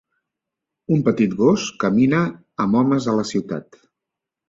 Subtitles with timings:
[0.95, 2.25] Un petit gos camina
[2.67, 3.83] amb homes a la ciutat.